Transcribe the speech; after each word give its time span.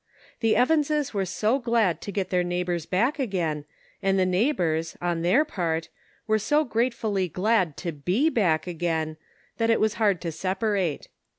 The 0.39 0.55
Evanses 0.55 1.13
were 1.13 1.27
so 1.27 1.59
glad 1.59 2.01
to 2.01 2.11
get 2.11 2.31
their 2.31 2.43
neighbors 2.43 2.87
back 2.87 3.19
again, 3.19 3.65
and 4.01 4.17
the 4.17 4.25
neighbors, 4.25 4.97
on 4.99 5.21
their 5.21 5.45
part, 5.45 5.89
were 6.25 6.39
so 6.39 6.63
gratefully 6.63 7.27
glad 7.29 7.77
to 7.85 7.91
be 7.91 8.27
back 8.31 8.65
again, 8.65 9.17
that 9.57 9.69
it 9.69 9.79
was 9.79 9.93
hard 10.01 10.19
to 10.21 10.31
separate. 10.31 11.07